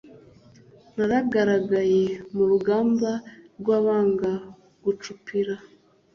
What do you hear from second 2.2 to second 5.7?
mu rugamba rw'abanga gucupira